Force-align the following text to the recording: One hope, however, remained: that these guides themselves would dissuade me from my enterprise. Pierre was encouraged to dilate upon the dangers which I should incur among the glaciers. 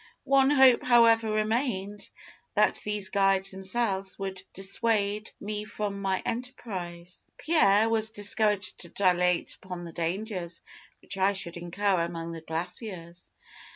One 0.23 0.49
hope, 0.49 0.81
however, 0.81 1.29
remained: 1.31 2.09
that 2.55 2.79
these 2.83 3.11
guides 3.11 3.51
themselves 3.51 4.17
would 4.17 4.41
dissuade 4.55 5.29
me 5.39 5.63
from 5.63 6.01
my 6.01 6.23
enterprise. 6.25 7.23
Pierre 7.37 7.87
was 7.87 8.09
encouraged 8.09 8.79
to 8.79 8.89
dilate 8.89 9.53
upon 9.61 9.83
the 9.83 9.93
dangers 9.93 10.63
which 11.03 11.19
I 11.19 11.33
should 11.33 11.55
incur 11.55 12.01
among 12.01 12.31
the 12.31 12.41
glaciers. 12.41 13.29